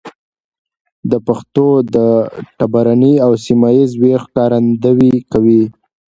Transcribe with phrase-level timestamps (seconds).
[1.11, 1.97] د پښتو د
[2.59, 5.63] ټبرني او سيمه ييز ويش ښکارندويي کوي.